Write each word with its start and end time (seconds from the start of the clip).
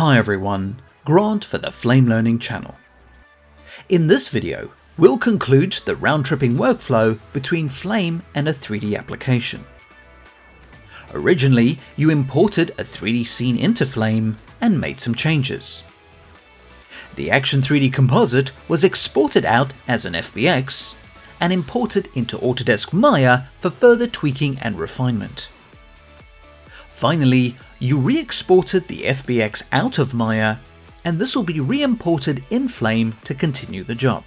Hi 0.00 0.16
everyone, 0.16 0.80
Grant 1.04 1.44
for 1.44 1.58
the 1.58 1.70
Flame 1.70 2.06
Learning 2.06 2.38
channel. 2.38 2.74
In 3.90 4.06
this 4.06 4.28
video, 4.28 4.70
we'll 4.96 5.18
conclude 5.18 5.72
the 5.84 5.94
round-tripping 5.94 6.54
workflow 6.54 7.18
between 7.34 7.68
Flame 7.68 8.22
and 8.34 8.48
a 8.48 8.54
3D 8.54 8.98
application. 8.98 9.62
Originally, 11.12 11.78
you 11.96 12.08
imported 12.08 12.70
a 12.78 12.82
3D 12.82 13.26
scene 13.26 13.58
into 13.58 13.84
Flame 13.84 14.38
and 14.58 14.80
made 14.80 15.00
some 15.00 15.14
changes. 15.14 15.82
The 17.16 17.30
Action 17.30 17.60
3D 17.60 17.92
composite 17.92 18.52
was 18.70 18.84
exported 18.84 19.44
out 19.44 19.74
as 19.86 20.06
an 20.06 20.14
FBX 20.14 20.96
and 21.40 21.52
imported 21.52 22.08
into 22.14 22.38
Autodesk 22.38 22.94
Maya 22.94 23.42
for 23.58 23.68
further 23.68 24.06
tweaking 24.06 24.58
and 24.60 24.78
refinement. 24.78 25.50
Finally, 26.88 27.56
you 27.80 27.96
re-exported 27.96 28.86
the 28.86 29.04
FBX 29.04 29.64
out 29.72 29.98
of 29.98 30.14
Maya, 30.14 30.58
and 31.02 31.18
this 31.18 31.34
will 31.34 31.42
be 31.42 31.60
re-imported 31.60 32.44
in 32.50 32.68
Flame 32.68 33.16
to 33.24 33.34
continue 33.34 33.82
the 33.82 33.94
job. 33.94 34.24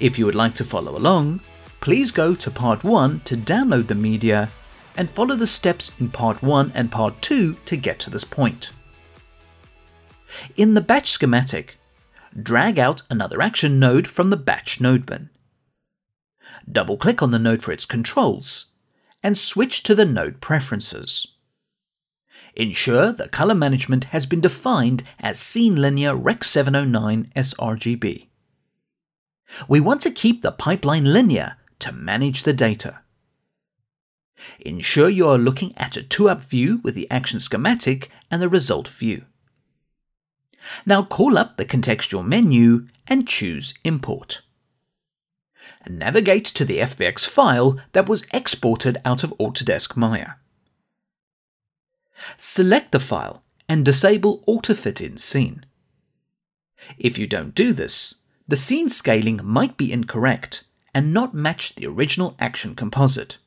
If 0.00 0.18
you 0.18 0.26
would 0.26 0.34
like 0.34 0.56
to 0.56 0.64
follow 0.64 0.96
along, 0.96 1.40
please 1.80 2.10
go 2.10 2.34
to 2.34 2.50
part 2.50 2.82
1 2.82 3.20
to 3.20 3.36
download 3.36 3.86
the 3.86 3.94
media 3.94 4.50
and 4.96 5.08
follow 5.10 5.36
the 5.36 5.46
steps 5.46 5.98
in 6.00 6.10
part 6.10 6.42
1 6.42 6.72
and 6.74 6.90
part 6.90 7.22
2 7.22 7.54
to 7.54 7.76
get 7.76 8.00
to 8.00 8.10
this 8.10 8.24
point. 8.24 8.72
In 10.56 10.74
the 10.74 10.80
batch 10.80 11.10
schematic, 11.10 11.78
drag 12.40 12.78
out 12.78 13.02
another 13.10 13.40
action 13.40 13.78
node 13.78 14.08
from 14.08 14.30
the 14.30 14.36
batch 14.36 14.80
node 14.80 15.06
bin. 15.06 15.30
Double 16.70 16.96
click 16.96 17.22
on 17.22 17.30
the 17.30 17.38
node 17.38 17.62
for 17.62 17.70
its 17.70 17.84
controls 17.84 18.72
and 19.22 19.38
switch 19.38 19.84
to 19.84 19.94
the 19.94 20.04
node 20.04 20.40
preferences. 20.40 21.28
Ensure 22.54 23.12
the 23.12 23.28
color 23.28 23.54
management 23.54 24.04
has 24.04 24.26
been 24.26 24.40
defined 24.40 25.02
as 25.20 25.38
Scene 25.38 25.76
Linear 25.76 26.14
Rec 26.14 26.44
709 26.44 27.32
sRGB. 27.34 28.28
We 29.68 29.80
want 29.80 30.00
to 30.02 30.10
keep 30.10 30.42
the 30.42 30.52
pipeline 30.52 31.12
linear 31.12 31.56
to 31.80 31.92
manage 31.92 32.42
the 32.42 32.52
data. 32.52 33.00
Ensure 34.60 35.08
you 35.08 35.28
are 35.28 35.38
looking 35.38 35.76
at 35.76 35.96
a 35.96 36.02
2-up 36.02 36.42
view 36.42 36.80
with 36.82 36.94
the 36.94 37.10
action 37.10 37.40
schematic 37.40 38.10
and 38.30 38.42
the 38.42 38.48
result 38.48 38.88
view. 38.88 39.24
Now 40.84 41.02
call 41.02 41.38
up 41.38 41.56
the 41.56 41.64
contextual 41.64 42.26
menu 42.26 42.86
and 43.06 43.28
choose 43.28 43.74
Import 43.84 44.42
navigate 45.88 46.44
to 46.44 46.64
the 46.64 46.78
FBX 46.78 47.26
file 47.26 47.78
that 47.92 48.08
was 48.08 48.26
exported 48.32 49.00
out 49.04 49.24
of 49.24 49.34
Autodesk 49.38 49.96
Maya. 49.96 50.32
Select 52.36 52.92
the 52.92 53.00
file 53.00 53.42
and 53.68 53.84
disable 53.84 54.42
AutoFit 54.46 55.00
in 55.00 55.16
Scene. 55.16 55.64
If 56.98 57.18
you 57.18 57.26
don't 57.26 57.54
do 57.54 57.72
this, 57.72 58.22
the 58.48 58.56
scene 58.56 58.88
scaling 58.88 59.40
might 59.42 59.76
be 59.76 59.92
incorrect 59.92 60.64
and 60.94 61.12
not 61.12 61.34
match 61.34 61.74
the 61.74 61.86
original 61.86 62.36
action 62.38 62.74
composite. 62.74 63.38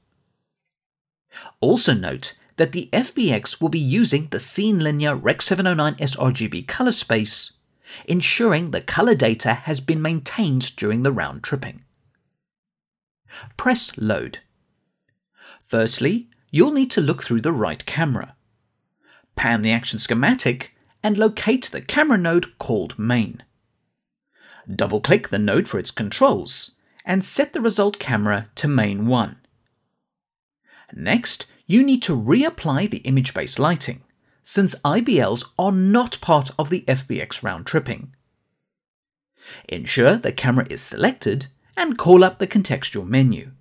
Also 1.60 1.94
note 1.94 2.38
that 2.56 2.72
the 2.72 2.90
FBX 2.94 3.62
will 3.62 3.70
be 3.70 3.80
using 3.80 4.28
the 4.28 4.40
Scene 4.40 4.80
Linear 4.80 5.16
Rec 5.16 5.42
709 5.42 5.96
sRGB 5.96 6.68
color 6.68 6.94
space, 6.94 7.60
ensuring 8.06 8.72
the 8.72 8.82
color 8.82 9.16
data 9.16 9.54
has 9.54 9.80
been 9.80 10.02
maintained 10.02 10.76
during 10.78 11.04
the 11.04 11.12
round 11.12 11.44
tripping 11.44 11.86
press 13.58 13.98
Load. 13.98 14.40
Firstly, 15.64 16.30
you'll 16.52 16.72
need 16.72 16.92
to 16.92 17.02
look 17.02 17.24
through 17.24 17.42
the 17.42 17.52
right 17.52 17.86
camera. 17.86 18.36
Pan 19.36 19.62
the 19.62 19.72
action 19.72 20.00
schematic 20.00 20.76
and 21.04 21.18
locate 21.18 21.66
the 21.66 21.82
camera 21.82 22.18
node 22.18 22.58
called 22.58 22.98
Main. 22.98 23.44
Double 24.74 25.02
click 25.02 25.30
the 25.30 25.40
node 25.40 25.68
for 25.68 25.78
its 25.78 25.92
controls 25.92 26.78
and 27.06 27.24
set 27.24 27.54
the 27.54 27.62
result 27.62 28.00
camera 28.00 28.48
to 28.56 28.68
Main 28.68 29.06
1. 29.06 29.38
Next, 30.94 31.46
you 31.68 31.84
need 31.84 32.02
to 32.04 32.16
reapply 32.16 32.90
the 32.90 32.98
image-based 33.00 33.60
lighting, 33.60 34.04
since 34.44 34.76
IBLs 34.84 35.52
are 35.58 35.72
not 35.72 36.22
part 36.22 36.50
of 36.58 36.70
the 36.70 36.82
FBX 36.88 37.44
round 37.44 37.66
tripping. 37.66 38.16
Ensure 39.70 40.16
the 40.16 40.32
camera 40.32 40.66
is 40.70 40.82
selected 40.82 41.48
and 41.78 41.98
call 41.98 42.24
up 42.24 42.40
the 42.40 42.48
contextual 42.48 43.08
menu. 43.08 43.52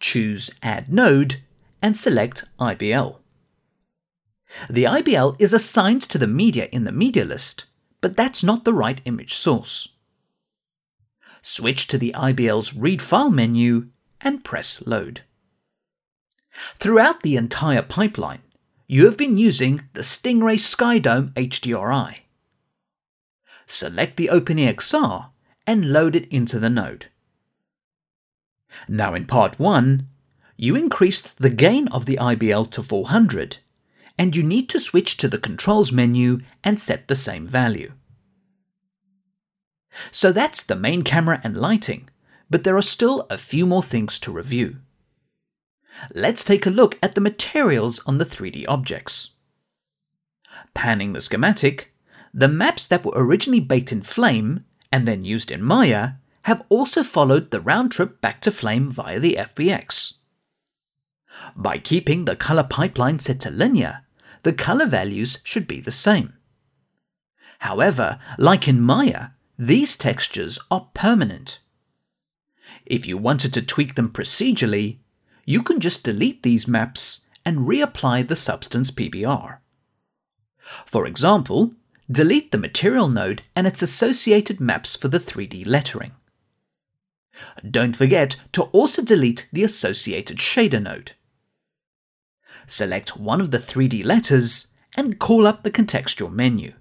Choose 0.00 0.50
Add 0.62 0.92
Node 0.92 1.42
and 1.80 1.96
select 1.96 2.44
IBL. 2.58 3.16
The 4.68 4.84
IBL 4.84 5.36
is 5.38 5.52
assigned 5.52 6.02
to 6.02 6.18
the 6.18 6.26
media 6.26 6.68
in 6.72 6.84
the 6.84 6.92
media 6.92 7.24
list, 7.24 7.66
but 8.00 8.16
that's 8.16 8.42
not 8.42 8.64
the 8.64 8.72
right 8.72 9.00
image 9.04 9.34
source. 9.34 9.94
Switch 11.42 11.86
to 11.88 11.98
the 11.98 12.12
IBL's 12.16 12.74
Read 12.74 13.00
File 13.00 13.30
menu 13.30 13.88
and 14.20 14.44
press 14.44 14.82
Load. 14.86 15.22
Throughout 16.76 17.22
the 17.22 17.36
entire 17.36 17.82
pipeline, 17.82 18.42
you 18.86 19.04
have 19.04 19.16
been 19.16 19.36
using 19.36 19.88
the 19.92 20.00
Stingray 20.00 20.56
SkyDome 20.56 21.32
HDRI. 21.34 22.20
Select 23.66 24.16
the 24.16 24.30
OpenEXR 24.32 25.30
and 25.66 25.92
load 25.92 26.16
it 26.16 26.26
into 26.32 26.58
the 26.58 26.70
node. 26.70 27.06
Now 28.88 29.14
in 29.14 29.26
part 29.26 29.58
1, 29.58 30.08
you 30.56 30.74
increased 30.74 31.38
the 31.38 31.50
gain 31.50 31.86
of 31.88 32.06
the 32.06 32.16
IBL 32.16 32.70
to 32.72 32.82
400, 32.82 33.58
and 34.18 34.34
you 34.34 34.42
need 34.42 34.68
to 34.68 34.80
switch 34.80 35.16
to 35.16 35.28
the 35.28 35.38
controls 35.38 35.92
menu 35.92 36.40
and 36.64 36.80
set 36.80 37.06
the 37.06 37.14
same 37.14 37.46
value. 37.46 37.92
So 40.10 40.32
that's 40.32 40.62
the 40.62 40.76
main 40.76 41.02
camera 41.02 41.40
and 41.44 41.56
lighting, 41.56 42.08
but 42.50 42.64
there 42.64 42.76
are 42.76 42.82
still 42.82 43.26
a 43.30 43.38
few 43.38 43.64
more 43.66 43.82
things 43.82 44.18
to 44.20 44.32
review. 44.32 44.78
Let's 46.14 46.44
take 46.44 46.66
a 46.66 46.70
look 46.70 46.98
at 47.02 47.14
the 47.14 47.20
materials 47.20 48.00
on 48.06 48.18
the 48.18 48.24
3D 48.24 48.64
objects. 48.68 49.34
Panning 50.74 51.12
the 51.12 51.20
schematic, 51.20 51.92
the 52.32 52.48
maps 52.48 52.86
that 52.86 53.04
were 53.04 53.12
originally 53.14 53.60
baked 53.60 53.92
in 53.92 54.02
Flame 54.02 54.64
and 54.92 55.06
then 55.06 55.24
used 55.24 55.50
in 55.50 55.62
Maya, 55.62 56.12
have 56.42 56.64
also 56.68 57.02
followed 57.02 57.50
the 57.50 57.60
round 57.60 57.92
trip 57.92 58.20
back 58.20 58.40
to 58.40 58.50
Flame 58.50 58.90
via 58.90 59.20
the 59.20 59.36
FBX. 59.38 60.14
By 61.54 61.78
keeping 61.78 62.24
the 62.24 62.36
color 62.36 62.64
pipeline 62.64 63.18
set 63.18 63.40
to 63.40 63.50
linear, 63.50 64.02
the 64.42 64.52
color 64.52 64.86
values 64.86 65.38
should 65.44 65.66
be 65.66 65.80
the 65.80 65.90
same. 65.90 66.34
However, 67.60 68.18
like 68.38 68.68
in 68.68 68.80
Maya, 68.80 69.28
these 69.58 69.96
textures 69.96 70.58
are 70.70 70.88
permanent. 70.94 71.60
If 72.86 73.06
you 73.06 73.18
wanted 73.18 73.52
to 73.54 73.62
tweak 73.62 73.94
them 73.94 74.10
procedurally, 74.10 74.98
you 75.44 75.62
can 75.62 75.80
just 75.80 76.04
delete 76.04 76.42
these 76.42 76.68
maps 76.68 77.26
and 77.44 77.66
reapply 77.66 78.28
the 78.28 78.36
substance 78.36 78.90
PBR. 78.90 79.58
For 80.84 81.06
example, 81.06 81.74
delete 82.10 82.52
the 82.52 82.58
material 82.58 83.08
node 83.08 83.42
and 83.56 83.66
its 83.66 83.82
associated 83.82 84.60
maps 84.60 84.96
for 84.96 85.08
the 85.08 85.18
3D 85.18 85.66
lettering. 85.66 86.12
Don't 87.68 87.96
forget 87.96 88.36
to 88.52 88.64
also 88.64 89.02
delete 89.02 89.48
the 89.52 89.64
associated 89.64 90.38
shader 90.38 90.82
node. 90.82 91.12
Select 92.70 93.16
one 93.16 93.40
of 93.40 93.50
the 93.50 93.58
3D 93.58 94.04
letters 94.04 94.74
and 94.94 95.18
call 95.18 95.46
up 95.46 95.62
the 95.62 95.70
contextual 95.70 96.30
menu. 96.30 96.74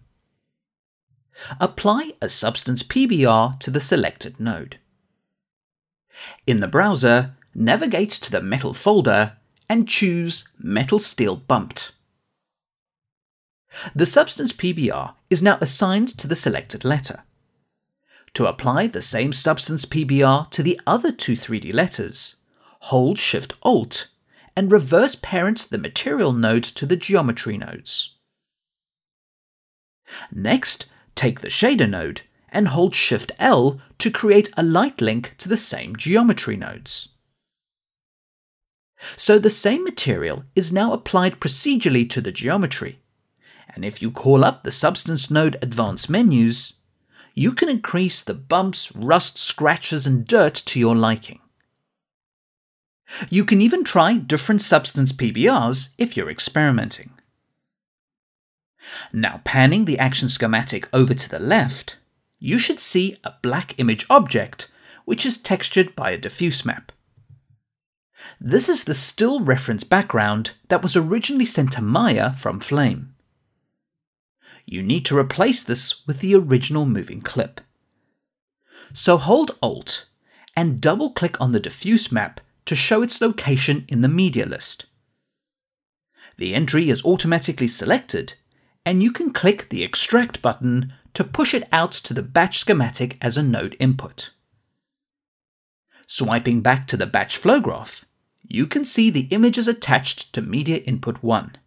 Apply 1.60 2.12
a 2.22 2.28
Substance 2.28 2.84
PBR 2.84 3.60
to 3.60 3.72
the 3.72 3.80
selected 3.80 4.40
node. 4.40 4.80
In 6.46 6.58
the 6.58 6.68
browser, 6.68 7.36
navigate 7.56 8.12
to 8.12 8.32
the 8.32 8.42
Metal 8.42 8.74
folder 8.74 9.38
and 9.70 9.88
choose 9.88 10.50
Metal 10.60 11.00
Steel 11.00 11.38
Bumped. 11.38 11.94
The 13.96 14.06
substance 14.06 14.52
PBR 14.52 15.14
is 15.30 15.44
now 15.44 15.58
assigned 15.62 16.10
to 16.18 16.28
the 16.28 16.36
selected 16.36 16.84
letter. 16.84 17.24
To 18.34 18.48
apply 18.48 18.88
the 18.88 19.02
same 19.02 19.32
substance 19.32 19.86
PBR 19.86 20.50
to 20.52 20.64
the 20.64 20.82
other 20.86 21.12
two 21.12 21.34
3D 21.34 21.74
letters, 21.74 22.38
hold 22.82 23.18
Shift 23.18 23.54
Alt 23.64 24.10
and 24.58 24.72
reverse 24.72 25.16
parent 25.16 25.68
the 25.70 25.78
material 25.78 26.34
node 26.34 26.64
to 26.64 26.88
the 26.88 26.96
geometry 26.96 27.60
nodes. 27.60 28.16
Next, 30.32 30.88
take 31.14 31.42
the 31.42 31.48
shader 31.48 31.88
node 31.88 32.22
and 32.50 32.70
hold 32.70 32.96
Shift 32.96 33.32
L 33.38 33.80
to 34.00 34.10
create 34.10 34.50
a 34.58 34.64
light 34.64 35.00
link 35.00 35.36
to 35.38 35.48
the 35.48 35.58
same 35.58 35.96
geometry 35.96 36.58
nodes. 36.58 37.10
So 39.16 39.38
the 39.38 39.52
same 39.52 39.84
material 39.84 40.44
is 40.56 40.74
now 40.74 40.92
applied 40.92 41.40
procedurally 41.40 42.10
to 42.10 42.20
the 42.20 42.32
geometry, 42.32 42.98
and 43.76 43.86
if 43.86 44.02
you 44.02 44.10
call 44.10 44.44
up 44.44 44.64
the 44.64 44.72
Substance 44.72 45.30
node 45.30 45.60
advanced 45.62 46.10
menus, 46.10 46.82
you 47.36 47.52
can 47.52 47.70
increase 47.70 48.24
the 48.24 48.34
bumps, 48.34 48.96
rust, 48.96 49.38
scratches, 49.38 50.08
and 50.08 50.26
dirt 50.26 50.56
to 50.56 50.80
your 50.80 50.96
liking. 50.96 51.42
You 53.30 53.46
can 53.46 53.62
even 53.62 53.84
try 53.84 54.18
different 54.18 54.62
substance 54.62 55.12
PBRs 55.12 55.94
if 55.98 56.16
you're 56.16 56.30
experimenting. 56.30 57.12
Now 59.12 59.42
panning 59.44 59.86
the 59.86 60.00
action 60.00 60.30
schematic 60.30 60.88
over 60.94 61.14
to 61.14 61.30
the 61.30 61.40
left, 61.40 61.98
you 62.40 62.58
should 62.58 62.80
see 62.80 63.16
a 63.24 63.34
black 63.42 63.78
image 63.80 64.06
object 64.10 64.70
which 65.06 65.26
is 65.26 65.38
textured 65.38 65.96
by 65.96 66.12
a 66.12 66.18
diffuse 66.18 66.66
map. 66.66 66.92
This 68.42 68.68
is 68.68 68.84
the 68.84 68.94
still 68.94 69.40
reference 69.40 69.84
background 69.84 70.52
that 70.68 70.82
was 70.82 70.96
originally 70.96 71.46
sent 71.46 71.72
to 71.74 71.82
Maya 71.82 72.34
from 72.34 72.60
Flame. 72.60 73.16
You 74.66 74.84
need 74.84 75.06
to 75.06 75.18
replace 75.18 75.64
this 75.64 76.06
with 76.06 76.20
the 76.20 76.36
original 76.36 76.86
moving 76.86 77.22
clip. 77.22 77.62
So 78.94 79.18
hold 79.18 79.58
Alt 79.62 80.08
and 80.56 80.82
double 80.82 81.12
click 81.12 81.40
on 81.40 81.54
the 81.54 81.60
diffuse 81.60 82.12
map 82.12 82.42
to 82.68 82.76
show 82.76 83.02
its 83.02 83.22
location 83.22 83.86
in 83.88 84.02
the 84.02 84.08
media 84.08 84.46
list. 84.46 84.86
The 86.38 86.54
entry 86.54 86.90
is 86.90 87.04
automatically 87.04 87.68
selected, 87.68 88.36
and 88.86 89.02
you 89.02 89.12
can 89.12 89.34
click 89.34 89.70
the 89.70 89.84
Extract 89.84 90.42
button 90.42 90.94
to 91.14 91.24
push 91.24 91.54
it 91.54 91.68
out 91.72 91.92
to 91.94 92.14
the 92.14 92.22
batch 92.22 92.60
schematic 92.60 93.18
as 93.22 93.38
a 93.38 93.42
node 93.42 93.76
input. 93.80 94.32
Swiping 96.06 96.62
back 96.62 96.86
to 96.88 96.98
the 96.98 97.06
batch 97.06 97.38
flow 97.38 97.60
graph, 97.60 98.06
you 98.48 98.68
can 98.68 98.86
see 98.86 99.10
the 99.10 99.28
images 99.32 99.68
attached 99.68 100.32
to 100.34 100.42
media 100.42 100.78
input 100.78 101.24
1. 101.24 101.58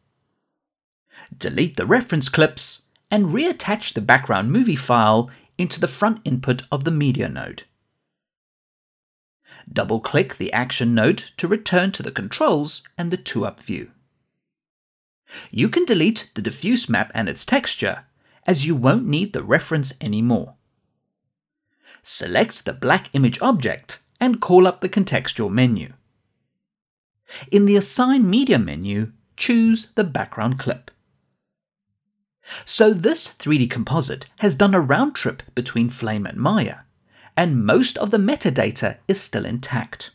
Delete 1.36 1.76
the 1.76 1.86
reference 1.86 2.28
clips 2.28 2.88
and 3.10 3.26
reattach 3.26 3.94
the 3.94 4.00
background 4.00 4.52
movie 4.52 4.76
file 4.76 5.30
into 5.58 5.80
the 5.80 5.88
front 5.88 6.20
input 6.24 6.62
of 6.70 6.84
the 6.84 6.90
media 6.90 7.28
node. 7.28 7.64
Double 9.72 10.00
click 10.00 10.36
the 10.36 10.52
action 10.52 10.94
node 10.94 11.24
to 11.36 11.46
return 11.46 11.92
to 11.92 12.02
the 12.02 12.10
controls 12.10 12.82
and 12.98 13.10
the 13.10 13.18
2-up 13.18 13.60
view. 13.60 13.90
You 15.50 15.68
can 15.68 15.84
delete 15.84 16.30
the 16.34 16.42
diffuse 16.42 16.88
map 16.88 17.12
and 17.14 17.28
its 17.28 17.46
texture, 17.46 18.04
as 18.46 18.66
you 18.66 18.74
won't 18.74 19.06
need 19.06 19.32
the 19.32 19.44
reference 19.44 19.92
anymore. 20.00 20.56
Select 22.02 22.64
the 22.64 22.72
black 22.72 23.10
image 23.12 23.40
object 23.40 24.00
and 24.20 24.40
call 24.40 24.66
up 24.66 24.80
the 24.80 24.88
contextual 24.88 25.50
menu. 25.50 25.92
In 27.52 27.66
the 27.66 27.76
Assign 27.76 28.28
Media 28.28 28.58
menu, 28.58 29.12
choose 29.36 29.92
the 29.92 30.04
background 30.04 30.58
clip. 30.58 30.90
So 32.64 32.92
this 32.92 33.28
3D 33.28 33.70
composite 33.70 34.26
has 34.38 34.56
done 34.56 34.74
a 34.74 34.80
round 34.80 35.14
trip 35.14 35.42
between 35.54 35.90
Flame 35.90 36.26
and 36.26 36.38
Maya, 36.38 36.78
and 37.40 37.64
most 37.64 37.96
of 37.96 38.10
the 38.10 38.18
metadata 38.18 38.98
is 39.08 39.18
still 39.18 39.46
intact. 39.46 40.10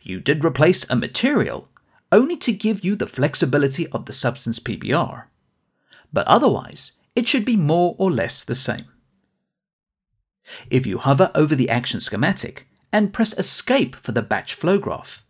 You 0.00 0.18
did 0.18 0.42
replace 0.42 0.88
a 0.88 0.96
material 0.96 1.68
only 2.10 2.38
to 2.38 2.54
give 2.54 2.82
you 2.82 2.96
the 2.96 3.06
flexibility 3.06 3.86
of 3.88 4.06
the 4.06 4.12
Substance 4.14 4.58
PBR, 4.58 5.24
but 6.10 6.26
otherwise 6.26 6.92
it 7.14 7.28
should 7.28 7.44
be 7.44 7.54
more 7.54 7.96
or 7.98 8.10
less 8.10 8.44
the 8.44 8.54
same. 8.54 8.86
If 10.70 10.86
you 10.86 10.96
hover 10.96 11.30
over 11.34 11.54
the 11.54 11.68
action 11.68 12.00
schematic 12.00 12.66
and 12.90 13.12
press 13.12 13.36
Escape 13.36 13.94
for 13.94 14.12
the 14.12 14.22
batch 14.22 14.54
flow 14.54 14.78
graph, 14.78 15.22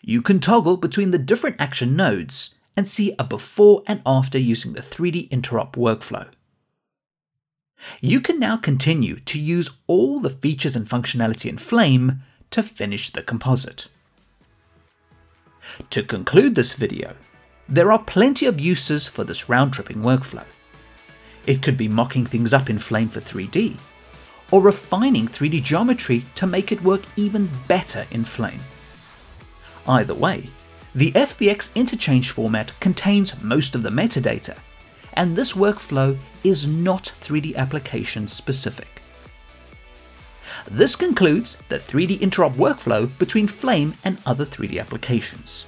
you 0.00 0.22
can 0.22 0.40
toggle 0.40 0.78
between 0.78 1.10
the 1.10 1.18
different 1.18 1.56
action 1.58 1.94
nodes 1.94 2.58
and 2.74 2.88
see 2.88 3.14
a 3.18 3.24
before 3.24 3.82
and 3.86 4.00
after 4.06 4.38
using 4.38 4.72
the 4.72 4.80
3D 4.80 5.28
interop 5.28 5.72
workflow. 5.72 6.28
You 8.00 8.20
can 8.20 8.38
now 8.38 8.56
continue 8.56 9.20
to 9.20 9.40
use 9.40 9.78
all 9.86 10.20
the 10.20 10.30
features 10.30 10.76
and 10.76 10.86
functionality 10.86 11.48
in 11.48 11.58
Flame 11.58 12.22
to 12.50 12.62
finish 12.62 13.10
the 13.10 13.22
composite. 13.22 13.88
To 15.90 16.02
conclude 16.02 16.54
this 16.54 16.74
video, 16.74 17.14
there 17.68 17.92
are 17.92 18.02
plenty 18.02 18.46
of 18.46 18.60
uses 18.60 19.06
for 19.06 19.24
this 19.24 19.48
round-tripping 19.48 19.98
workflow. 19.98 20.44
It 21.46 21.62
could 21.62 21.76
be 21.76 21.88
mocking 21.88 22.26
things 22.26 22.52
up 22.52 22.68
in 22.68 22.78
Flame 22.78 23.08
for 23.08 23.20
3D, 23.20 23.78
or 24.50 24.60
refining 24.60 25.28
3D 25.28 25.62
geometry 25.62 26.24
to 26.34 26.46
make 26.46 26.72
it 26.72 26.82
work 26.82 27.02
even 27.16 27.48
better 27.68 28.06
in 28.10 28.24
Flame. 28.24 28.60
Either 29.86 30.14
way, 30.14 30.50
the 30.94 31.12
FBX 31.12 31.74
interchange 31.76 32.30
format 32.30 32.72
contains 32.80 33.40
most 33.42 33.74
of 33.74 33.82
the 33.82 33.90
metadata, 33.90 34.58
and 35.14 35.36
this 35.36 35.52
workflow 35.52 36.16
is 36.44 36.66
not 36.66 37.12
3D 37.20 37.54
application 37.56 38.28
specific. 38.28 39.02
This 40.70 40.96
concludes 40.96 41.56
the 41.68 41.76
3D 41.76 42.20
interop 42.20 42.54
workflow 42.54 43.10
between 43.18 43.46
Flame 43.46 43.94
and 44.04 44.18
other 44.26 44.44
3D 44.44 44.80
applications. 44.80 45.66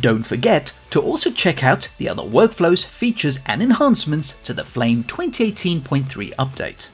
Don't 0.00 0.22
forget 0.22 0.72
to 0.90 1.00
also 1.02 1.30
check 1.30 1.62
out 1.62 1.88
the 1.98 2.08
other 2.08 2.22
workflows, 2.22 2.84
features, 2.84 3.38
and 3.46 3.62
enhancements 3.62 4.32
to 4.42 4.54
the 4.54 4.64
Flame 4.64 5.04
2018.3 5.04 6.34
update. 6.36 6.88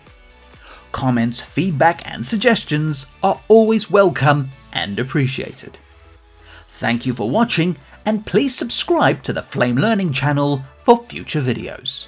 Comments, 0.91 1.41
feedback, 1.41 2.03
and 2.11 2.27
suggestions 2.27 3.07
are 3.23 3.41
always 3.47 3.91
welcome 3.91 4.49
and 4.73 4.99
appreciated. 4.99 5.79
Thank 6.67 7.07
you 7.07 7.13
for 7.13 7.31
watching, 7.31 7.77
and 8.09 8.25
please 8.25 8.57
subscribe 8.57 9.23
to 9.23 9.35
the 9.35 9.43
Flame 9.43 9.77
Learning 9.77 10.15
channel 10.15 10.63
for 10.79 10.97
future 10.97 11.43
videos. 11.43 12.07